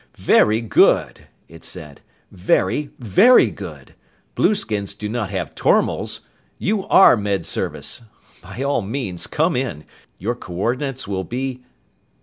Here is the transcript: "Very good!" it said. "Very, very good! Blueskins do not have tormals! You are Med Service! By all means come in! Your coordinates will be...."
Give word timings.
"Very 0.17 0.61
good!" 0.61 1.27
it 1.47 1.63
said. 1.63 2.01
"Very, 2.31 2.89
very 2.97 3.51
good! 3.51 3.93
Blueskins 4.33 4.95
do 4.97 5.07
not 5.07 5.29
have 5.29 5.53
tormals! 5.53 6.21
You 6.57 6.87
are 6.87 7.15
Med 7.15 7.45
Service! 7.45 8.01
By 8.41 8.63
all 8.63 8.81
means 8.81 9.27
come 9.27 9.55
in! 9.55 9.83
Your 10.17 10.33
coordinates 10.33 11.07
will 11.07 11.23
be...." 11.23 11.61